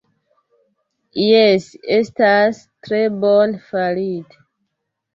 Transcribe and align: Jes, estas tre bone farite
Jes, 1.25 1.69
estas 1.99 2.65
tre 2.89 3.05
bone 3.23 3.65
farite 3.71 4.47